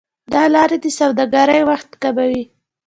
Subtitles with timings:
[0.33, 2.43] دا لارې د سوداګرۍ وخت کموي.